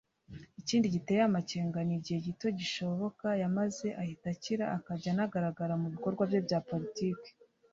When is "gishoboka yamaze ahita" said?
2.59-4.27